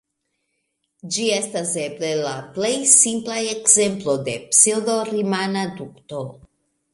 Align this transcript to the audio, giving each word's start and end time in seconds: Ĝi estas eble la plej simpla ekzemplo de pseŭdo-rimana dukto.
Ĝi 1.17 1.25
estas 1.33 1.73
eble 1.81 2.09
la 2.21 2.31
plej 2.55 2.71
simpla 2.93 3.37
ekzemplo 3.51 4.17
de 4.31 4.35
pseŭdo-rimana 4.49 5.67
dukto. 5.77 6.25